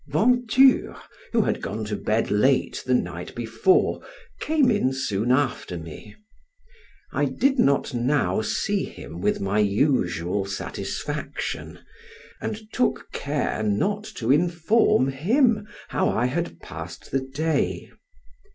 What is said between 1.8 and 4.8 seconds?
to bed late the night before, came